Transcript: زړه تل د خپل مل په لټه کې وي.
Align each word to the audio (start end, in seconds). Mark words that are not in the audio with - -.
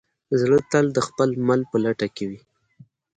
زړه 0.39 0.57
تل 0.71 0.85
د 0.93 0.99
خپل 1.07 1.29
مل 1.47 1.61
په 1.71 1.77
لټه 1.83 2.07
کې 2.15 2.25
وي. 2.29 2.39